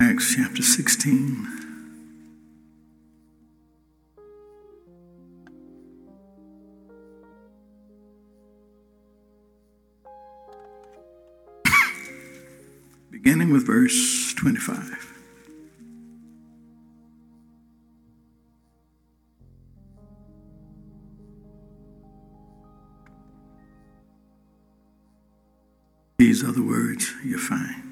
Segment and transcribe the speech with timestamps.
[0.00, 1.48] Acts chapter 16.
[13.10, 15.14] Beginning with verse 25.
[26.18, 27.87] These are the words you find.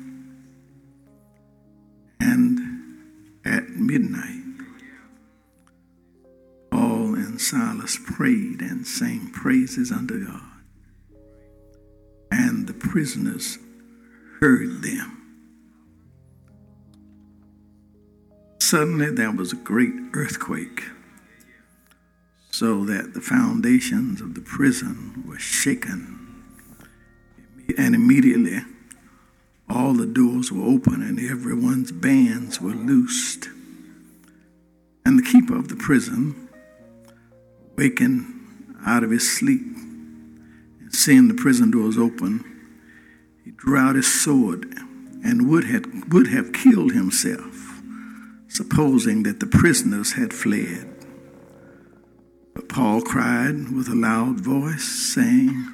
[8.17, 10.41] Prayed and sang praises unto God.
[12.31, 13.59] And the prisoners
[14.41, 15.13] heard them.
[18.59, 20.85] Suddenly there was a great earthquake,
[22.51, 26.43] so that the foundations of the prison were shaken.
[27.77, 28.61] And immediately
[29.69, 33.51] all the doors were open and everyone's bands were loosed.
[35.05, 36.46] And the keeper of the prison,
[37.77, 38.37] wakened
[38.87, 39.63] out of his sleep,
[40.81, 42.45] and seeing the prison doors open,
[43.45, 44.75] he drew out his sword
[45.25, 47.81] and would have, would have killed himself,
[48.49, 50.93] supposing that the prisoners had fled.
[52.55, 55.67] But Paul cried with a loud voice, saying,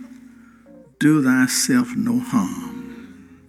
[0.98, 3.40] Do thyself no harm,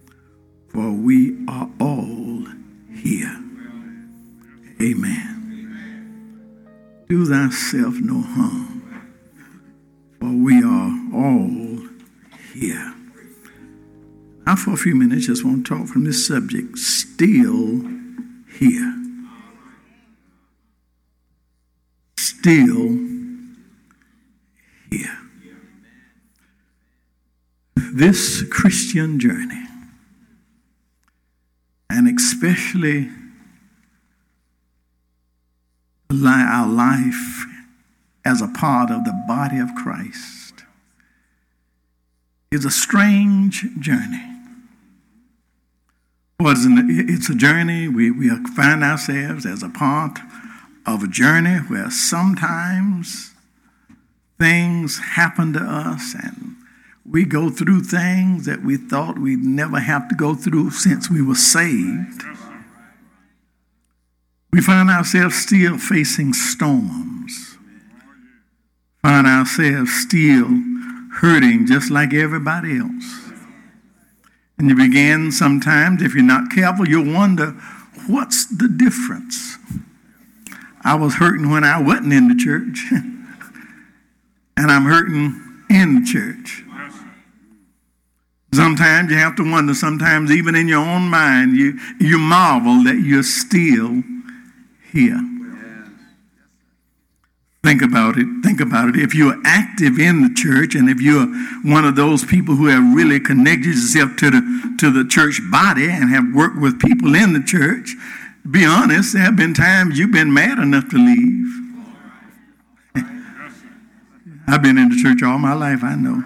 [0.69, 2.45] for we are all
[2.91, 3.39] here.
[4.81, 5.32] Amen.
[7.09, 9.11] Do thyself no harm,
[10.19, 11.79] for we are all
[12.53, 12.93] here.
[14.45, 17.81] I, for a few minutes, just want to talk from this subject still
[18.57, 18.95] here.
[22.17, 22.97] Still
[24.89, 25.17] here.
[27.75, 29.65] This Christian journey,
[31.89, 33.09] and especially
[36.31, 37.45] our life
[38.25, 40.63] as a part of the body of Christ,
[42.51, 44.29] is a strange journey.
[46.39, 47.88] Well, it's a journey.
[47.88, 50.19] We, we find ourselves as a part
[50.85, 53.34] of a journey where sometimes
[54.40, 56.55] things happen to us and
[57.05, 61.22] we go through things that we thought we'd never have to go through since we
[61.22, 62.23] were saved.
[64.53, 67.58] We find ourselves still facing storms,
[69.02, 70.47] find ourselves still
[71.22, 73.31] hurting just like everybody else.
[74.59, 77.53] And you begin sometimes, if you're not careful, you'll wonder
[78.06, 79.58] what's the difference?
[80.84, 86.64] I was hurting when I wasn't in the church, and I'm hurting in the church.
[88.53, 93.02] Sometimes you have to wonder, sometimes even in your own mind, you, you marvel that
[93.03, 94.03] you're still
[94.93, 95.19] here.
[97.63, 98.27] Think about it.
[98.43, 98.97] Think about it.
[98.97, 101.25] If you're active in the church and if you're
[101.63, 105.89] one of those people who have really connected yourself to the, to the church body
[105.89, 107.95] and have worked with people in the church,
[108.49, 111.47] be honest, there have been times you've been mad enough to leave.
[114.45, 116.21] I've been in the church all my life, I know.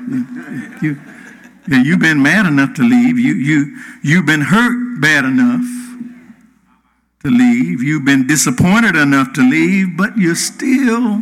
[0.82, 1.00] You,
[1.68, 3.20] you, you've been mad enough to leave.
[3.20, 5.87] You, you, you've been hurt bad enough
[7.28, 7.84] to leave.
[7.84, 11.22] You've been disappointed enough to leave, but you're still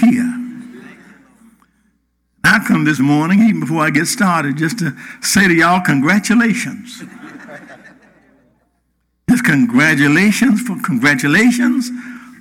[0.00, 0.38] here.
[2.44, 7.04] I come this morning, even before I get started, just to say to y'all, congratulations.
[9.30, 11.90] Just congratulations for congratulations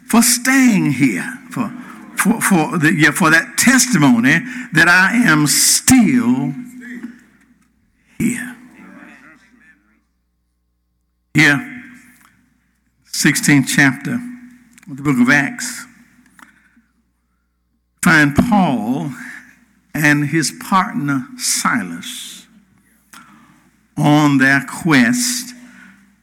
[0.08, 1.70] for staying here, for
[2.18, 4.40] for for, the, yeah, for that testimony
[4.74, 6.53] that I am still
[8.18, 8.58] here.
[11.34, 11.84] Here,
[13.06, 14.16] 16th chapter
[14.90, 15.86] of the book of Acts,
[18.03, 19.14] find Paul
[19.94, 22.47] and his partner Silas
[23.97, 25.55] on their quest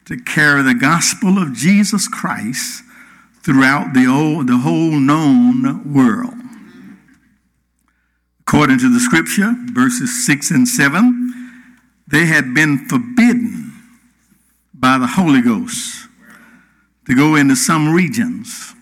[0.05, 2.83] to carry the gospel of Jesus Christ
[3.43, 6.35] throughout the, old, the whole known world.
[8.41, 11.61] According to the scripture, verses 6 and 7,
[12.07, 13.68] they had been forbidden
[14.79, 16.09] by the Holy Ghost
[17.07, 18.75] to go into some regions.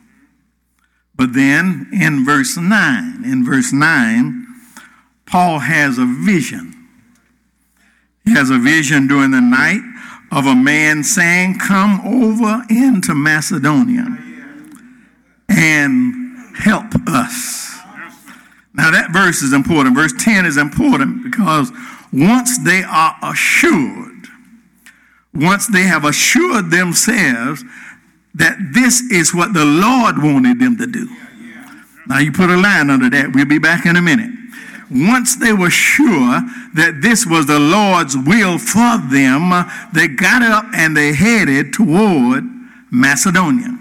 [1.15, 4.47] But then in verse 9, in verse 9,
[5.25, 6.73] Paul has a vision.
[8.25, 9.81] He has a vision during the night
[10.33, 14.07] of a man saying, Come over into Macedonia
[15.49, 17.79] and help us.
[18.75, 19.97] Now, that verse is important.
[19.97, 21.73] Verse 10 is important because
[22.13, 24.16] once they are assured,
[25.37, 27.62] once they have assured themselves
[28.35, 31.09] that this is what the Lord wanted them to do.
[32.06, 33.33] Now you put a line under that.
[33.35, 34.31] We'll be back in a minute.
[34.91, 36.41] Once they were sure
[36.75, 39.50] that this was the Lord's will for them,
[39.93, 42.44] they got up and they headed toward
[42.91, 43.77] Macedonia.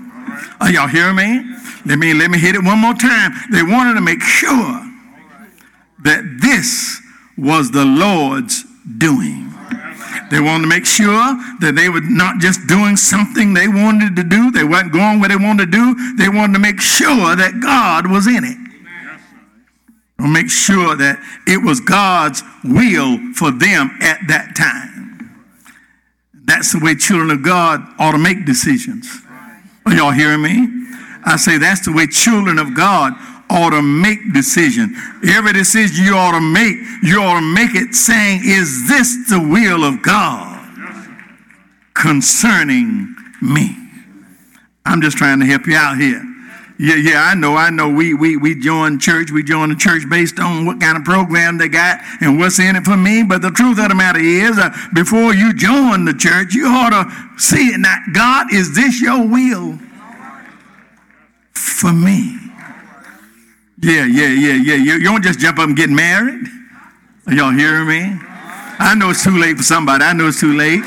[0.59, 1.43] Are y'all hearing me?
[1.85, 3.33] Let me let me hit it one more time.
[3.51, 4.81] They wanted to make sure
[6.03, 6.99] that this
[7.37, 8.65] was the Lord's
[8.97, 9.54] doing.
[10.31, 14.23] They wanted to make sure that they were not just doing something they wanted to
[14.23, 16.15] do, they weren't going where they wanted to do.
[16.17, 18.57] They wanted to make sure that God was in it.
[20.17, 25.45] Or make sure that it was God's will for them at that time.
[26.45, 29.07] That's the way children of God ought to make decisions.
[29.85, 30.87] Are y'all hearing me?
[31.25, 33.13] I say that's the way children of God
[33.49, 34.95] ought to make decision.
[35.27, 39.39] Every decision you ought to make, you ought to make it saying, is this the
[39.39, 40.53] will of God
[41.93, 43.75] concerning me?
[44.85, 46.23] I'm just trying to help you out here.
[46.77, 47.89] Yeah, yeah, I know, I know.
[47.89, 51.57] We we we join church, we join the church based on what kind of program
[51.57, 53.23] they got and what's in it for me.
[53.23, 56.89] But the truth of the matter is, uh, before you join the church, you ought
[56.89, 57.79] to see it.
[57.79, 59.79] Now, God, is this your will
[61.53, 62.34] for me?
[63.81, 64.75] Yeah, yeah, yeah, yeah.
[64.75, 66.47] You, you don't just jump up and get married.
[67.27, 68.19] Are y'all hearing me?
[68.79, 70.03] I know it's too late for somebody.
[70.03, 70.83] I know it's too late.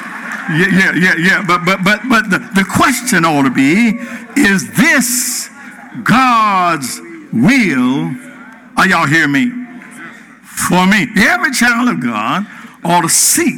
[0.50, 1.44] Yeah, yeah, yeah, yeah.
[1.46, 3.98] But but but but the, the question ought to be,
[4.40, 5.50] is this
[6.02, 7.00] God's
[7.32, 8.14] will?
[8.76, 9.50] Are y'all hearing me?
[10.42, 11.06] For me.
[11.16, 12.46] Every child of God
[12.84, 13.54] ought to seek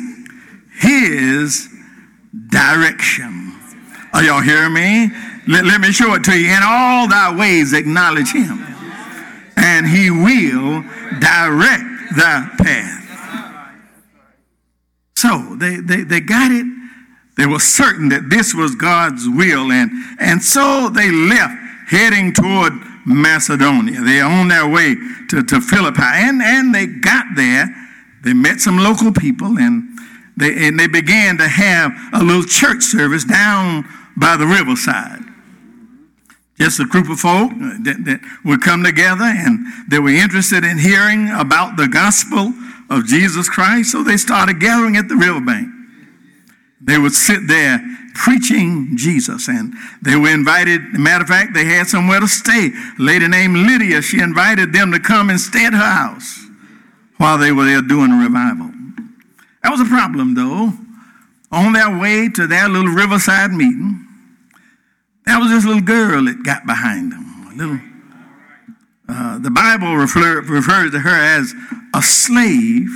[0.81, 1.69] his
[2.49, 3.55] direction.
[4.13, 5.11] Are y'all hearing me?
[5.47, 6.49] Let, let me show it to you.
[6.49, 8.70] In all thy ways acknowledge him
[9.61, 10.83] and he will
[11.21, 13.01] direct thy path.
[15.17, 16.67] So they, they, they got it.
[17.37, 21.55] They were certain that this was God's will, and, and so they left
[21.89, 22.73] heading toward
[23.07, 24.01] Macedonia.
[24.03, 24.97] They're on their way
[25.29, 27.75] to, to Philippi, and, and they got there.
[28.23, 29.89] They met some local people, and
[30.37, 33.87] they, and they began to have a little church service down
[34.17, 35.30] by the riverside
[36.61, 37.51] just a group of folk
[37.83, 42.53] that, that would come together and they were interested in hearing about the gospel
[42.91, 43.93] of Jesus Christ.
[43.93, 45.69] So they started gathering at the riverbank.
[46.83, 47.81] They would sit there
[48.15, 49.73] preaching Jesus, and
[50.03, 50.83] they were invited.
[50.93, 52.71] Matter of fact, they had somewhere to stay.
[52.99, 56.47] A lady named Lydia, she invited them to come and stay at her house
[57.17, 58.71] while they were there doing a revival.
[59.63, 60.73] That was a problem, though.
[61.53, 64.07] On their way to their little riverside meeting,
[65.31, 67.47] that was this little girl that got behind them.
[67.53, 67.79] A little.
[69.09, 71.55] Uh, the Bible refer, refers to her as
[71.95, 72.91] a slave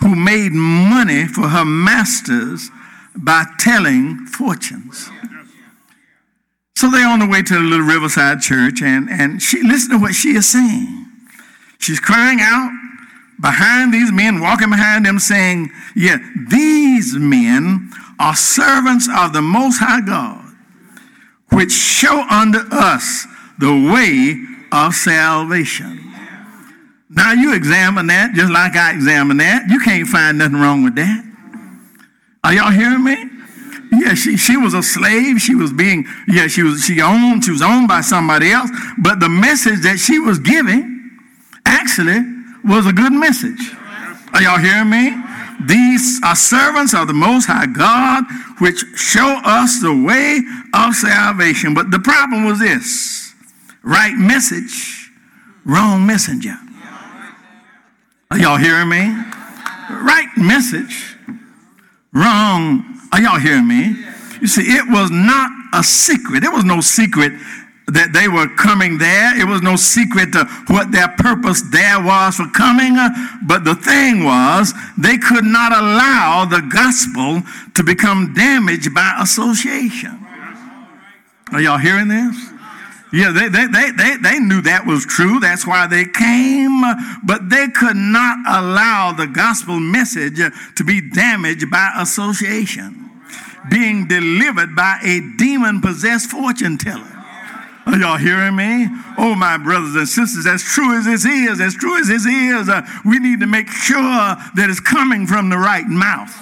[0.00, 2.70] who made money for her masters
[3.14, 5.08] by telling fortunes.
[6.74, 9.98] So they're on the way to the little riverside church, and, and she listen to
[9.98, 11.06] what she is saying.
[11.78, 12.72] She's crying out
[13.40, 16.18] behind these men, walking behind them, saying, Yeah,
[16.50, 20.45] these men are servants of the Most High God
[21.50, 23.26] which show unto us
[23.58, 24.36] the way
[24.72, 26.02] of salvation.
[27.08, 29.68] Now you examine that just like I examine that.
[29.68, 31.24] You can't find nothing wrong with that.
[32.44, 33.16] Are y'all hearing me?
[33.92, 35.40] Yeah, she, she was a slave.
[35.40, 38.70] She was being, yeah, she was she owned, she was owned by somebody else.
[38.98, 41.18] But the message that she was giving
[41.64, 42.20] actually
[42.64, 43.72] was a good message.
[44.34, 45.25] Are y'all hearing me?
[45.64, 48.24] These are servants of the Most High God,
[48.58, 50.42] which show us the way
[50.74, 51.74] of salvation.
[51.74, 53.34] But the problem was this
[53.82, 55.10] right message,
[55.64, 56.56] wrong messenger.
[58.30, 59.14] Are y'all hearing me?
[59.90, 61.16] Right message,
[62.12, 62.84] wrong.
[63.12, 63.96] Are y'all hearing me?
[64.40, 66.40] You see, it was not a secret.
[66.40, 67.32] There was no secret
[67.86, 69.38] that they were coming there.
[69.38, 72.96] It was no secret to what their purpose there was for coming.
[72.98, 73.10] Uh,
[73.46, 77.42] but the thing was, they could not allow the gospel
[77.74, 80.18] to become damaged by association.
[81.52, 82.36] Are y'all hearing this?
[83.12, 85.38] Yeah, they, they, they, they, they knew that was true.
[85.38, 86.82] That's why they came.
[86.82, 93.10] Uh, but they could not allow the gospel message uh, to be damaged by association,
[93.70, 97.15] being delivered by a demon possessed fortune teller.
[97.86, 98.88] Are y'all hearing me?
[99.16, 102.68] Oh, my brothers and sisters, as true as this is, as true as this is,
[102.68, 106.34] uh, we need to make sure that it's coming from the right mouth.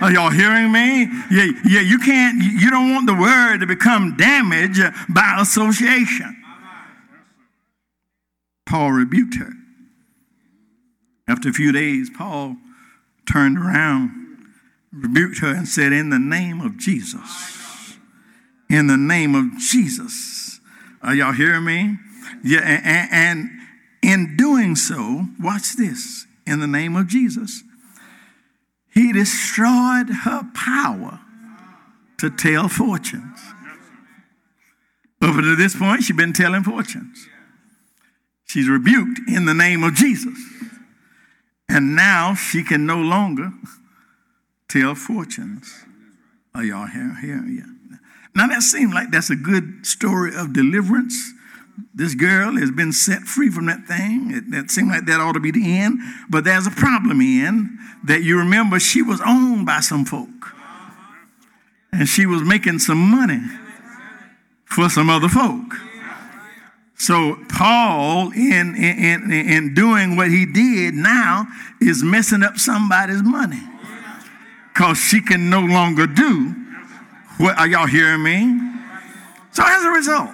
[0.00, 1.04] Are y'all hearing me?
[1.30, 6.42] Yeah, yeah, you can't, you don't want the word to become damaged by association.
[8.66, 9.52] Paul rebuked her.
[11.28, 12.56] After a few days, Paul
[13.30, 14.10] turned around,
[14.92, 17.96] rebuked her and said, In the name of Jesus.
[18.68, 20.45] In the name of Jesus.
[21.02, 21.96] Are y'all hearing me?
[22.42, 23.50] Yeah, and, and
[24.02, 26.26] in doing so, watch this.
[26.46, 27.64] In the name of Jesus,
[28.94, 31.20] he destroyed her power
[32.18, 33.40] to tell fortunes.
[35.20, 37.26] Up to this point, she's been telling fortunes.
[38.44, 40.38] She's rebuked in the name of Jesus.
[41.68, 43.52] And now she can no longer
[44.68, 45.84] tell fortunes.
[46.54, 47.16] Are y'all here?
[47.20, 47.75] Here, yeah.
[48.36, 51.32] Now that seems like that's a good story of deliverance.
[51.94, 54.30] This girl has been set free from that thing.
[54.30, 56.00] It, that seems like that ought to be the end.
[56.28, 60.28] But there's a problem in that you remember she was owned by some folk.
[61.92, 63.40] And she was making some money
[64.66, 65.72] for some other folk.
[66.98, 71.46] So Paul, in, in, in, doing what he did now,
[71.80, 73.62] is messing up somebody's money.
[74.74, 76.65] Because she can no longer do
[77.38, 78.60] what are y'all hearing me?
[79.52, 80.30] So as a result,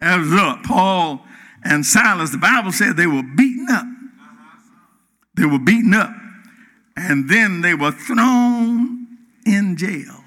[0.00, 1.24] as result, Paul
[1.64, 3.86] and Silas, the Bible said they were beaten up.
[5.36, 6.10] They were beaten up.
[6.96, 9.06] And then they were thrown
[9.44, 10.24] in jail.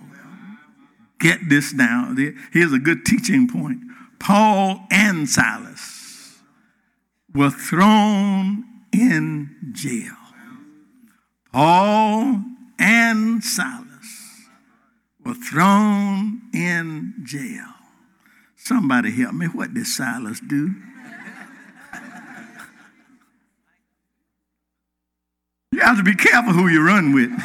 [1.19, 2.15] Get this now.
[2.53, 3.79] Here's a good teaching point.
[4.19, 6.39] Paul and Silas
[7.33, 10.15] were thrown in jail.
[11.51, 12.43] Paul
[12.77, 13.88] and Silas
[15.33, 17.65] thrown in jail.
[18.55, 19.47] Somebody help me.
[19.47, 20.75] What did Silas do?
[25.71, 27.29] You have to be careful who you run with.
[27.31, 27.37] you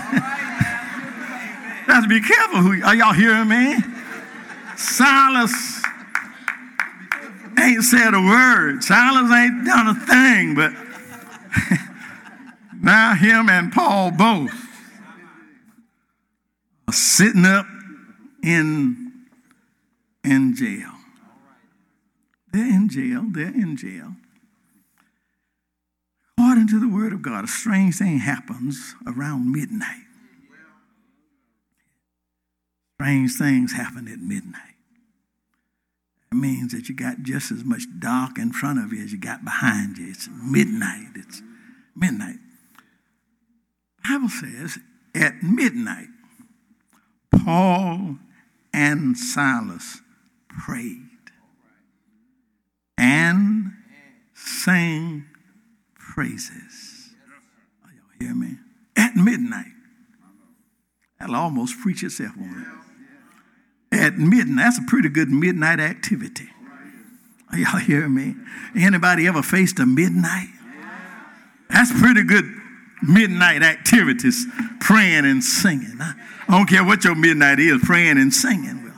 [1.93, 2.83] have to be careful who.
[2.83, 3.77] Are y'all hearing me?
[4.77, 5.83] Silas
[7.59, 8.83] ain't said a word.
[8.83, 10.73] Silas ain't done a thing, but
[12.83, 14.64] now him and Paul both
[16.95, 17.67] sitting up
[18.43, 19.27] in,
[20.25, 20.93] in jail.
[22.53, 23.25] They're in jail.
[23.31, 24.15] They're in jail.
[26.39, 30.05] According to the word of God, a strange thing happens around midnight.
[33.01, 34.75] Strange things happen at midnight.
[36.31, 39.19] It means that you got just as much dark in front of you as you
[39.19, 40.11] got behind you.
[40.11, 41.09] It's midnight.
[41.17, 41.43] It's
[41.97, 42.39] midnight.
[44.09, 44.79] Bible says
[45.15, 46.09] at midnight,
[47.45, 48.17] Paul
[48.73, 50.01] and Silas
[50.49, 51.01] prayed
[52.97, 53.73] and
[54.35, 55.27] sang
[55.95, 57.11] praises.
[57.85, 58.57] Are y'all hear me?
[58.97, 59.67] At midnight.
[61.21, 62.67] That'll almost preach itself on
[63.93, 64.65] At midnight.
[64.65, 66.49] That's a pretty good midnight activity.
[67.53, 68.37] Are y'all hear me?
[68.75, 70.49] Anybody ever faced a midnight?
[71.69, 72.45] That's pretty good
[73.09, 74.47] midnight activities,
[74.81, 75.99] praying and singing.
[76.01, 76.15] I
[76.49, 78.93] don't care what your midnight is, praying and singing will,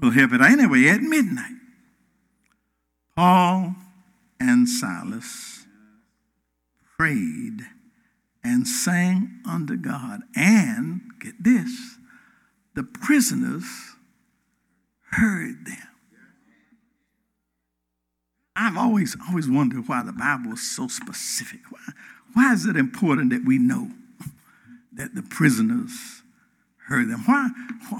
[0.00, 0.40] will help it.
[0.40, 1.56] Anyway, at midnight,
[3.16, 3.74] Paul
[4.40, 5.64] and Silas
[6.96, 7.60] prayed
[8.44, 10.22] and sang unto God.
[10.34, 11.96] And get this,
[12.74, 13.64] the prisoners
[15.12, 15.88] heard them.
[18.54, 21.60] I've always always wondered why the Bible is so specific.
[21.70, 21.80] Why,
[22.34, 23.90] why is it important that we know
[24.94, 26.22] that the prisoners
[26.88, 27.22] heard them?
[27.26, 27.50] Why,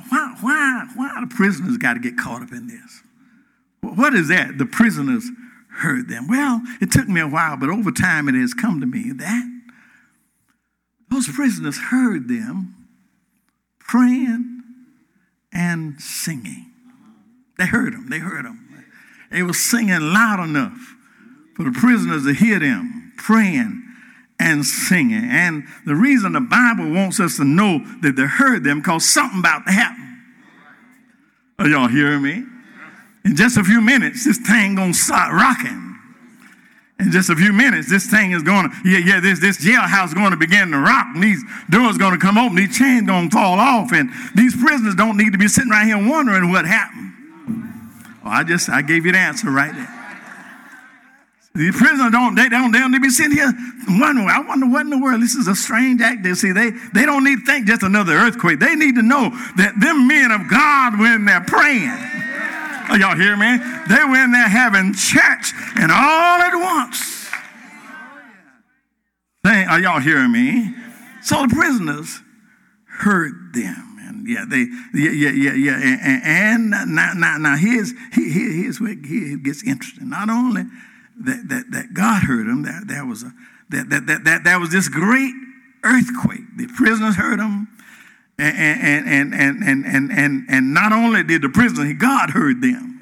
[0.09, 3.03] why, why, why the prisoners got to get caught up in this?
[3.81, 4.59] What is that?
[4.59, 5.29] The prisoners
[5.79, 6.29] heard them.
[6.29, 9.49] Well, it took me a while, but over time it has come to me that
[11.11, 12.89] those prisoners heard them
[13.79, 14.63] praying
[15.53, 16.71] and singing.
[17.59, 18.09] They heard them.
[18.09, 18.87] They heard them.
[19.31, 20.95] They were singing loud enough
[21.55, 23.82] for the prisoners to hear them praying
[24.39, 25.25] and singing.
[25.25, 29.41] And the reason the Bible wants us to know that they heard them because something
[29.41, 30.23] about to happen.
[31.59, 32.45] Are y'all hearing me?
[33.25, 35.97] In just a few minutes, this thing gonna start rocking.
[36.99, 40.37] In just a few minutes, this thing is to, yeah, yeah, this, this jailhouse to
[40.37, 44.11] begin to rock, and these doors to come open, these chains to fall off, and
[44.35, 47.13] these prisoners don't need to be sitting right here wondering what happened.
[48.23, 50.02] Well, I just, I gave you the answer right there.
[51.55, 53.53] The prisoners don't, they don't, they don't be sitting here
[53.87, 56.23] wondering, I wonder what in the world, this is a strange act.
[56.23, 58.59] They see, they, they don't need to think just another earthquake.
[58.59, 61.93] They need to know that them men of God, when they're praying,
[62.89, 63.59] oh, y'all hear me?
[63.87, 67.29] They were in there having church and all at once.
[69.45, 70.75] They, are y'all hearing me?
[71.21, 72.19] So the prisoners
[72.87, 73.99] heard them.
[74.01, 75.81] And yeah, they, yeah, yeah, yeah, yeah.
[75.83, 80.09] And, and now, now, now here's, here's where it gets interesting.
[80.09, 80.65] Not only
[81.21, 82.63] that, that, that God heard them.
[82.63, 83.33] That, that, was a,
[83.71, 85.35] that, that, that, that, that was this great
[85.85, 86.57] earthquake.
[86.57, 87.69] The prisoners heard them.
[88.39, 92.61] And, and, and, and, and, and, and, and not only did the prisoners, God heard
[92.61, 92.93] them.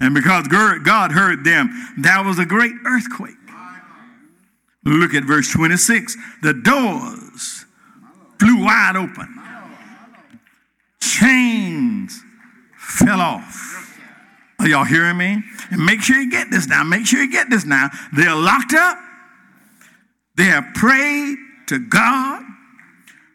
[0.00, 3.36] And because God heard them, that was a great earthquake.
[4.84, 6.16] Look at verse 26.
[6.42, 7.64] The doors
[8.38, 9.40] flew wide open,
[11.00, 12.22] chains
[12.76, 13.73] fell off.
[14.64, 15.42] Are y'all hearing me?
[15.70, 16.82] And make sure you get this now.
[16.84, 17.90] Make sure you get this now.
[18.14, 18.96] They're locked up.
[20.36, 22.42] They have prayed to God.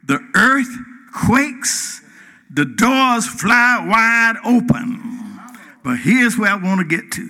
[0.04, 0.76] The earth
[1.14, 2.02] quakes.
[2.50, 5.40] The doors fly wide open.
[5.84, 7.30] But here's where I want to get to.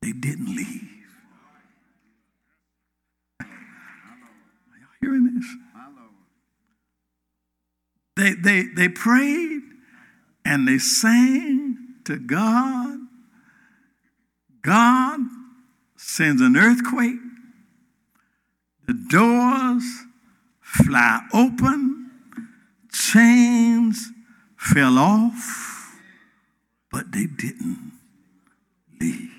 [0.00, 0.88] They didn't leave.
[3.40, 3.46] Are
[4.80, 5.46] y'all hearing this?
[8.16, 9.60] They, they, they prayed
[10.46, 11.71] and they sang
[12.04, 12.98] to God.
[14.62, 15.20] God
[15.96, 17.18] sends an earthquake.
[18.86, 19.84] The doors
[20.60, 22.10] fly open.
[22.92, 24.10] Chains
[24.56, 25.98] fell off,
[26.90, 27.92] but they didn't
[29.00, 29.30] leave.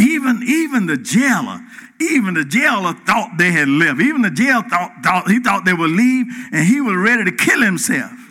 [0.00, 1.60] Even, even the jailer,
[2.00, 4.00] even the jailer thought they had left.
[4.00, 7.32] Even the jail thought, thought he thought they would leave, and he was ready to
[7.32, 8.23] kill himself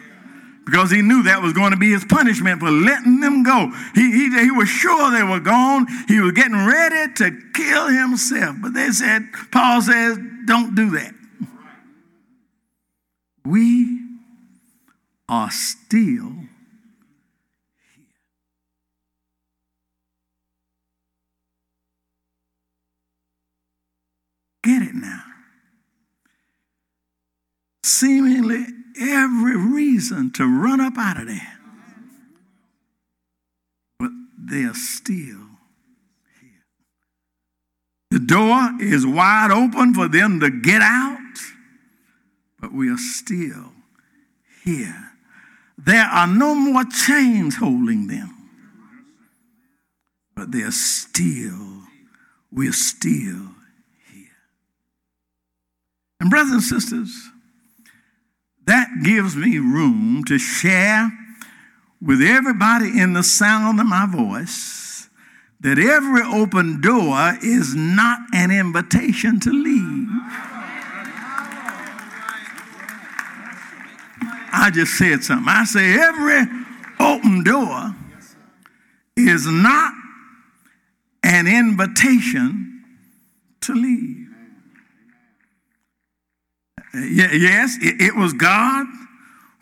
[0.65, 3.72] because he knew that was going to be his punishment for letting them go.
[3.96, 5.88] He, he, he was sure they were gone.
[6.08, 8.55] He was getting ready to kill himself.
[8.62, 11.13] But they said, Paul says, don't do that.
[13.46, 14.00] We
[15.27, 16.43] are still here.
[24.63, 25.24] Get it now.
[27.84, 28.65] Seemingly
[29.00, 31.59] every reason to run up out of there.
[34.00, 35.47] But they're still
[36.41, 36.65] here.
[38.12, 41.19] The door is wide open for them to get out,
[42.59, 43.71] but we are still
[44.63, 45.11] here.
[45.77, 48.29] There are no more chains holding them,
[50.35, 51.81] but they're still,
[52.51, 53.50] we're still
[54.11, 54.27] here.
[56.20, 57.31] And, brothers and sisters,
[58.65, 61.11] that gives me room to share
[62.01, 65.09] with everybody in the sound of my voice
[65.61, 70.09] that every open door is not an invitation to leave.
[74.55, 75.47] I just said something.
[75.47, 76.43] I say every
[76.99, 77.95] open door
[79.15, 79.93] is not
[81.23, 82.83] an invitation
[83.61, 84.23] to leave.
[86.94, 88.86] Yes, it was God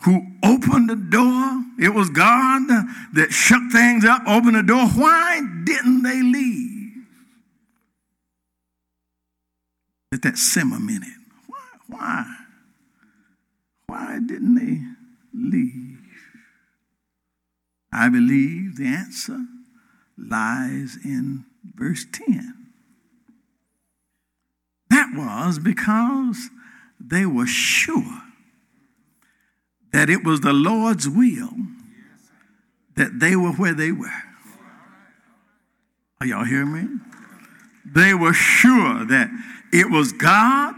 [0.00, 1.64] who opened the door.
[1.80, 2.62] It was God
[3.14, 4.86] that shut things up, opened the door.
[4.86, 7.06] Why didn't they leave?
[10.10, 11.08] Let that simmer a minute.
[11.46, 11.58] Why?
[11.86, 12.36] Why?
[13.86, 14.82] Why didn't they
[15.32, 16.00] leave?
[17.90, 19.38] I believe the answer
[20.18, 22.54] lies in verse 10.
[24.90, 26.50] That was because
[27.06, 28.22] they were sure
[29.92, 31.50] that it was the Lord's will
[32.96, 34.22] that they were where they were.
[36.20, 36.88] Are y'all hearing me?
[37.84, 39.28] They were sure that
[39.72, 40.74] it was God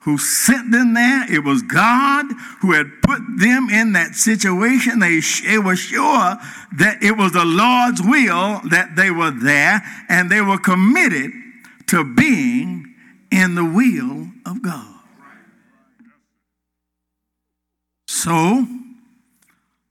[0.00, 1.32] who sent them there.
[1.32, 2.26] It was God
[2.60, 4.98] who had put them in that situation.
[4.98, 6.36] They, they were sure
[6.78, 11.30] that it was the Lord's will that they were there, and they were committed
[11.86, 12.94] to being
[13.30, 14.91] in the will of God.
[18.22, 18.64] So,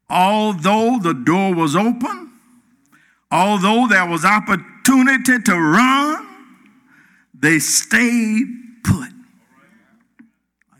[0.10, 2.32] although the door was open,
[3.30, 6.28] although there was opportunity to run,
[7.38, 8.48] they stayed
[8.86, 9.10] put.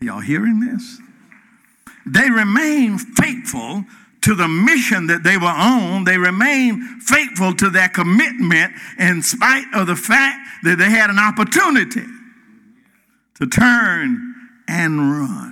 [0.00, 0.98] y'all hearing this?
[2.06, 3.84] They remained faithful
[4.22, 6.04] to the mission that they were on.
[6.04, 11.18] They remained faithful to their commitment in spite of the fact that they had an
[11.18, 12.06] opportunity
[13.34, 14.34] to turn
[14.66, 15.51] and run.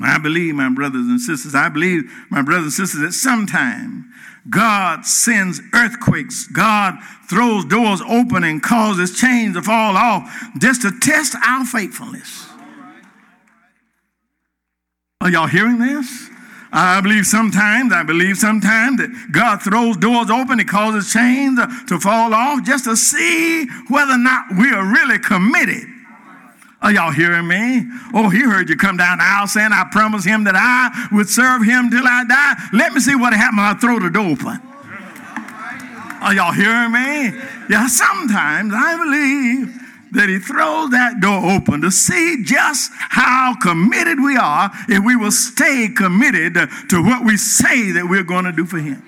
[0.00, 4.10] I believe, my brothers and sisters, I believe, my brothers and sisters, that sometime
[4.48, 6.46] God sends earthquakes.
[6.48, 12.48] God throws doors open and causes chains to fall off just to test our faithfulness.
[15.20, 16.28] Are y'all hearing this?
[16.72, 22.00] I believe sometimes, I believe sometimes that God throws doors open, He causes chains to
[22.00, 25.84] fall off just to see whether or not we are really committed
[26.82, 27.86] are y'all hearing me?
[28.12, 31.28] Oh, he heard you come down the aisle saying, I promised him that I would
[31.28, 32.54] serve him till I die.
[32.72, 34.60] Let me see what happens when I throw the door open.
[36.22, 37.38] Are y'all hearing me?
[37.68, 39.78] Yeah, sometimes I believe
[40.12, 45.16] that he throws that door open to see just how committed we are if we
[45.16, 46.54] will stay committed
[46.90, 49.02] to what we say that we're going to do for him.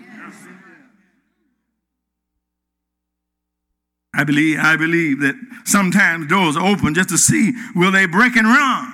[4.16, 8.46] I believe, I believe that sometimes doors open just to see will they break and
[8.46, 8.92] run?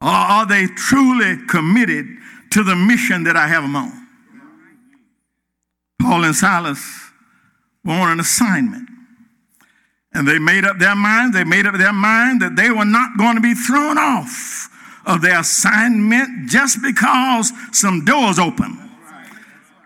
[0.00, 2.06] Or are they truly committed
[2.50, 4.06] to the mission that I have them on?
[6.00, 7.10] Paul and Silas
[7.84, 8.88] were on an assignment.
[10.12, 13.18] And they made up their mind, they made up their mind that they were not
[13.18, 14.70] going to be thrown off
[15.06, 18.85] of their assignment just because some doors open.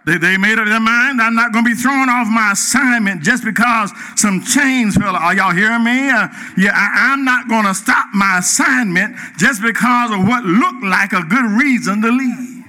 [0.07, 3.23] They, they made up their mind, I'm not going to be thrown off my assignment
[3.23, 5.15] just because some chains fell.
[5.15, 6.09] Are y'all hearing me?
[6.09, 10.85] Uh, yeah, I, I'm not going to stop my assignment just because of what looked
[10.85, 12.65] like a good reason to leave.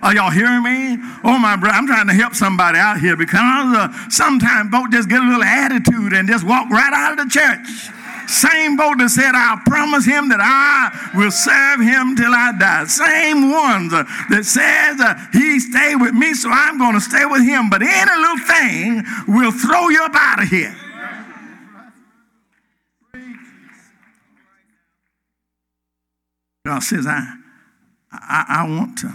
[0.00, 0.96] Are y'all hearing me?
[1.24, 5.08] Oh, my brother, I'm trying to help somebody out here because uh, sometimes folks just
[5.08, 7.93] get a little attitude and just walk right out of the church.
[8.26, 12.84] Same boat that said, I'll promise him that I will serve him till I die.
[12.84, 17.24] Same ones uh, that says uh, he stayed with me, so I'm going to stay
[17.24, 17.70] with him.
[17.70, 20.74] But any little thing will throw you up out of here.
[26.66, 27.20] God says, I,
[28.10, 29.14] I, I want to,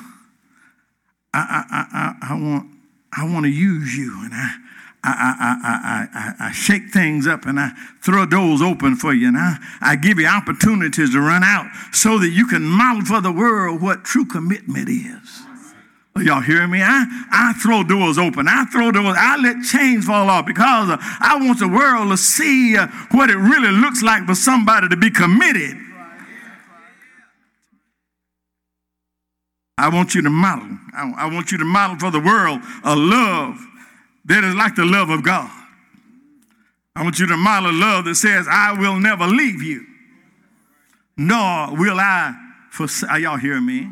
[1.33, 2.69] I, I, I, I want,
[3.11, 4.55] I want to use you, and I,
[5.01, 6.07] I,
[6.41, 7.71] I, I, I, shake things up and I
[8.03, 12.17] throw doors open for you and I, I give you opportunities to run out so
[12.17, 15.41] that you can model for the world what true commitment is.
[16.17, 16.81] Are y'all hearing me?
[16.81, 18.49] I, I throw doors open.
[18.49, 19.15] I throw doors.
[19.17, 23.37] I let chains fall off because I want the world to see uh, what it
[23.37, 25.77] really looks like for somebody to be committed.
[29.77, 30.77] I want you to model.
[30.93, 33.65] I want you to model for the world a love
[34.29, 35.49] that is like the love of God.
[36.95, 39.85] I want you to model love that says, I will never leave you,
[41.17, 42.35] nor will I
[42.71, 43.09] forsake.
[43.09, 43.89] Are y'all hearing me?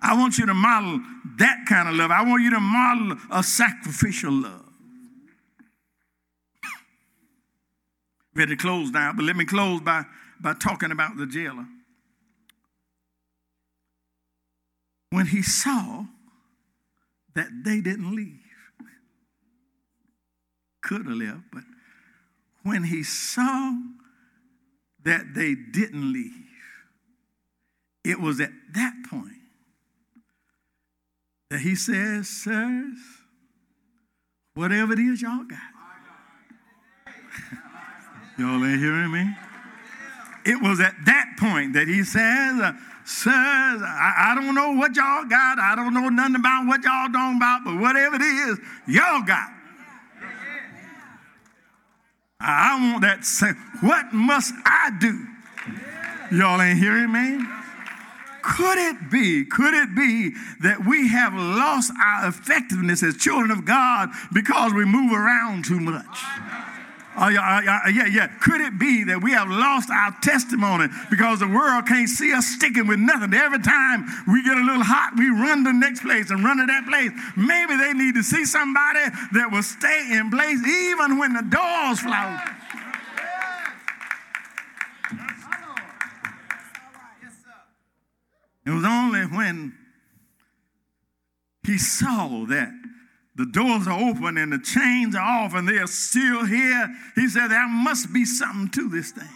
[0.00, 1.00] I want you to model
[1.38, 2.10] that kind of love.
[2.10, 4.68] I want you to model a sacrificial love.
[8.34, 10.04] Ready to close now, but let me close by,
[10.40, 11.66] by talking about the jailer.
[15.10, 16.06] When he saw
[17.36, 18.41] that they didn't leave,
[20.82, 21.62] could have left, but
[22.62, 23.74] when he saw
[25.04, 26.32] that they didn't leave,
[28.04, 29.32] it was at that point
[31.50, 32.98] that he says, Sirs,
[34.54, 35.58] whatever it is y'all got.
[38.38, 39.36] y'all ain't hearing me?
[40.44, 42.72] It was at that point that he says, uh,
[43.04, 45.58] Sirs, I, I don't know what y'all got.
[45.58, 49.48] I don't know nothing about what y'all don't about, but whatever it is, y'all got.
[52.42, 53.54] I want that same.
[53.80, 55.26] What must I do?
[56.36, 57.44] Y'all ain't hearing me?
[58.42, 63.64] Could it be, could it be that we have lost our effectiveness as children of
[63.64, 66.18] God because we move around too much?
[67.14, 68.26] Uh, yeah, uh, yeah, yeah.
[68.40, 72.46] Could it be that we have lost our testimony because the world can't see us
[72.46, 73.34] sticking with nothing?
[73.34, 76.56] Every time we get a little hot, we run to the next place and run
[76.56, 77.10] to that place.
[77.36, 82.00] Maybe they need to see somebody that will stay in place even when the doors
[82.00, 82.56] fly open.
[88.64, 89.74] It was only when
[91.66, 92.70] he saw that
[93.34, 96.94] the doors are open and the chains are off and they are still here.
[97.14, 99.28] He said, There must be something to this thing.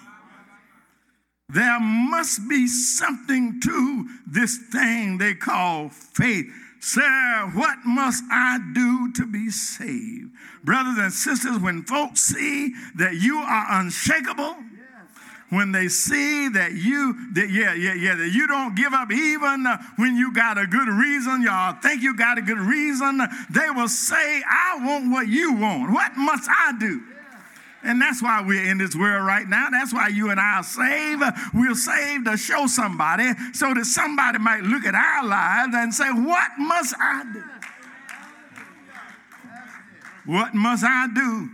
[1.49, 6.47] There must be something to this thing they call faith.
[6.81, 10.31] Sir, what must I do to be saved?
[10.63, 14.57] Brothers and sisters, when folks see that you are unshakable,
[15.51, 19.67] when they see that you, that, yeah, yeah, yeah, that you don't give up even
[19.67, 23.71] uh, when you got a good reason, y'all think you got a good reason, they
[23.71, 25.93] will say, I want what you want.
[25.93, 27.01] What must I do?
[27.85, 29.69] And that's why we're in this world right now.
[29.71, 31.23] That's why you and I are saved.
[31.55, 36.11] We're saved to show somebody so that somebody might look at our lives and say,
[36.11, 37.45] What must I do?
[40.25, 41.49] What must I do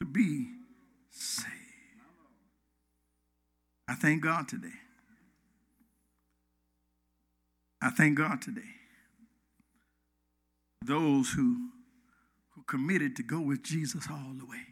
[0.00, 0.59] to be
[3.90, 4.68] I thank God today.
[7.82, 8.60] I thank God today.
[10.84, 11.70] Those who,
[12.54, 14.62] who committed to go with Jesus all the way.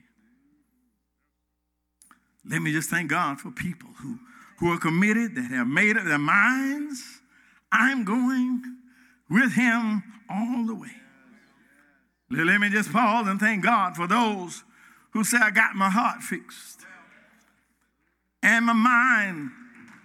[2.48, 4.20] Let me just thank God for people who,
[4.60, 7.02] who are committed, that have made up their minds.
[7.72, 8.62] I'm going
[9.28, 10.94] with him all the way.
[12.30, 14.62] Let me just pause and thank God for those
[15.10, 16.78] who say, I got my heart fixed
[18.42, 19.50] and my mind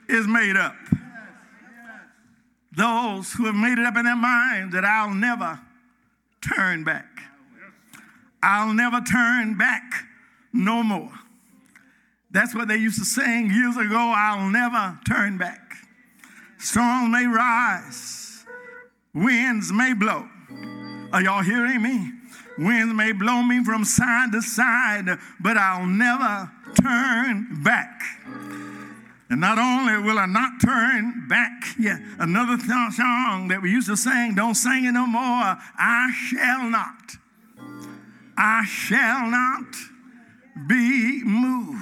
[0.10, 0.76] is made up.
[2.76, 5.60] Those who have made it up in their mind that I'll never
[6.42, 7.06] turn back.
[8.42, 10.06] I'll never turn back
[10.52, 11.12] no more.
[12.32, 14.14] That's what they used to sing years ago.
[14.16, 15.60] I'll never turn back.
[16.58, 18.46] Storms may rise,
[19.14, 20.28] winds may blow.
[21.12, 22.12] Are y'all hearing me?
[22.58, 28.02] Winds may blow me from side to side, but I'll never turn back.
[29.30, 33.88] And not only will I not turn back, yeah, another th- song that we used
[33.88, 35.58] to sing, don't sing it no more.
[35.78, 37.18] I shall not,
[38.38, 39.74] I shall not
[40.68, 41.82] be moved.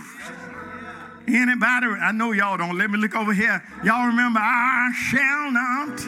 [1.27, 2.77] Anybody, I know y'all don't.
[2.77, 3.62] Let me look over here.
[3.84, 6.01] Y'all remember, I shall not,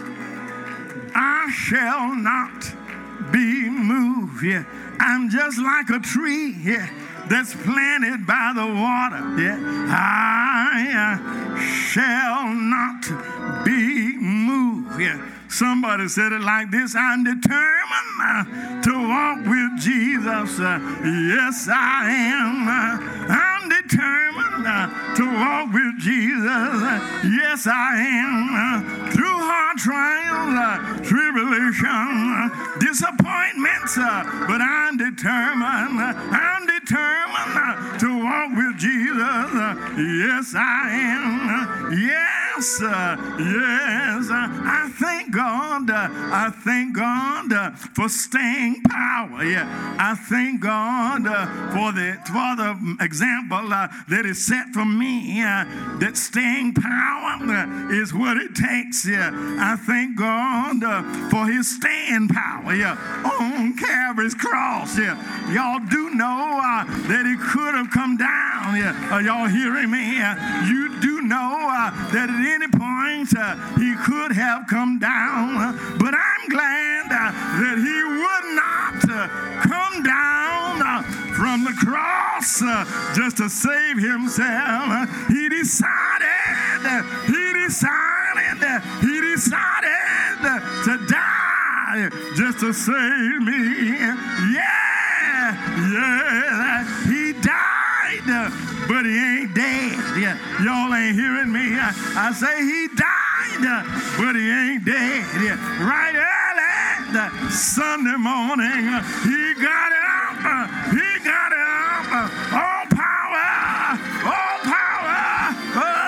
[1.14, 4.46] I shall not be moved.
[4.46, 4.64] Yeah,
[5.00, 6.56] I'm just like a tree.
[6.64, 6.90] Yeah
[7.30, 9.42] that's planted by the water.
[9.42, 9.60] Yeah.
[9.90, 15.00] I uh, shall not be moved.
[15.00, 15.22] Yeah.
[15.54, 20.60] Somebody said it like this I'm determined uh, to walk with Jesus.
[20.60, 20.82] Uh,
[21.30, 22.66] yes, I am.
[22.66, 22.98] Uh,
[23.30, 26.42] I'm determined uh, to walk with Jesus.
[26.50, 28.50] Uh, yes, I am.
[28.50, 32.50] Uh, through hard trials, tribulation,
[32.82, 33.94] disappointments,
[34.50, 36.02] but I'm determined.
[36.02, 39.54] I'm determined to walk with Jesus.
[40.02, 41.94] Yes, I am.
[41.94, 44.30] Yes, yes.
[44.30, 45.90] Uh, uh, I thank God.
[45.90, 49.44] Uh, I thank God for staying power.
[49.44, 49.68] Yeah,
[50.00, 51.24] I thank God
[51.74, 55.42] for the for the example that is set for me.
[56.00, 59.06] That staying power is what it takes.
[59.08, 60.80] Yeah, I thank God
[61.30, 62.74] for His staying power.
[62.74, 62.96] Yeah,
[63.26, 64.98] on Calvary's cross.
[64.98, 65.18] Yeah,
[65.52, 68.78] y'all do know uh, that He could have come down.
[68.78, 70.22] Yeah, are y'all hearing me?
[70.22, 75.78] Uh, you do know uh, that at any point uh, He could have come down,
[75.98, 79.28] but I'm glad uh, that He would not uh,
[79.64, 82.60] come down from the cross
[83.16, 85.10] just to save Himself.
[85.28, 87.06] He decided.
[87.26, 88.82] He decided.
[89.02, 90.44] He decided
[90.86, 94.13] to die just to save me.
[102.16, 103.86] I, say he died,
[104.18, 105.60] but he ain't dead.
[105.80, 106.34] Right early
[107.50, 110.36] Sunday morning, he got up.
[110.92, 112.14] He got up.
[112.54, 115.56] All power, all power.
[115.76, 116.04] Oh.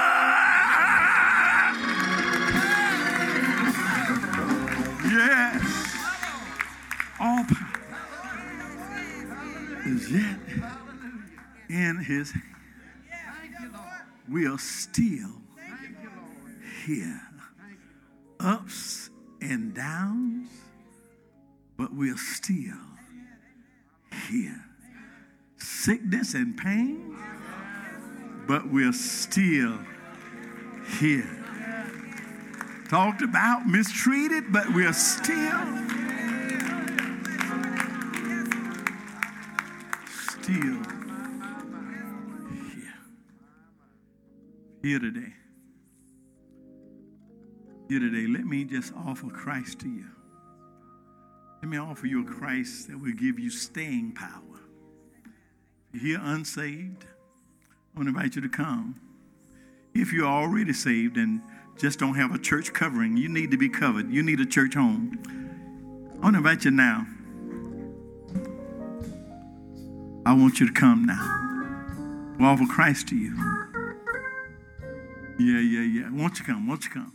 [5.10, 5.62] Yes.
[7.20, 7.76] All power
[9.86, 10.40] is yet
[11.70, 12.44] in his hand.
[14.28, 15.05] We are still
[16.86, 17.22] here.
[18.40, 19.10] Ups
[19.42, 20.50] and downs,
[21.78, 22.78] but we're still
[24.30, 24.64] here.
[25.58, 27.18] Sickness and pain,
[28.48, 29.80] but we're still
[31.00, 31.44] here.
[32.90, 35.62] Talked about mistreated, but we're still
[40.08, 40.84] still
[42.52, 42.94] here.
[44.84, 45.34] Here today.
[47.88, 48.26] Here today.
[48.28, 50.06] Let me just offer Christ to you.
[51.62, 54.42] Let me offer you a Christ that will give you staying power.
[55.94, 59.00] If you're here unsaved, I want to invite you to come.
[59.94, 61.42] If you're already saved and
[61.78, 64.12] just don't have a church covering, you need to be covered.
[64.12, 65.20] You need a church home.
[66.20, 67.06] I want to invite you now.
[70.26, 72.36] I want you to come now.
[72.40, 73.36] We'll offer Christ to you.
[75.38, 76.10] Yeah, yeah, yeah.
[76.12, 76.68] Won't you come?
[76.68, 77.15] Won't you come?